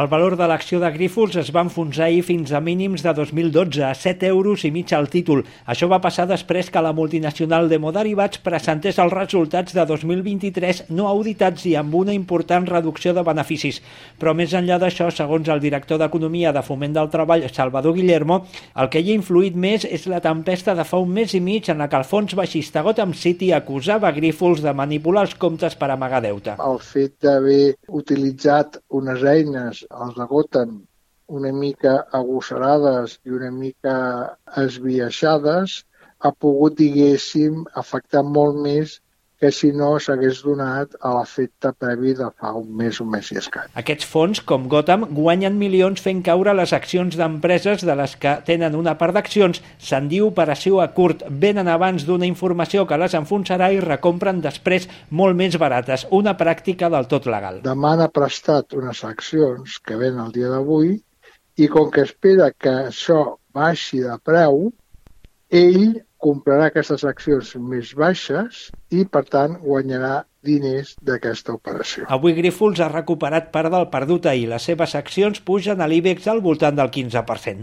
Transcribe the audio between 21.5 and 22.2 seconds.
en la que el